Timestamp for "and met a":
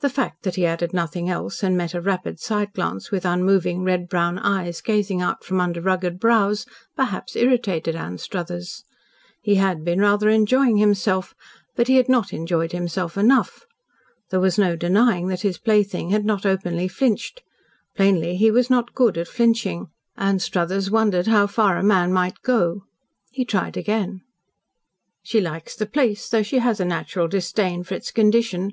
1.62-2.00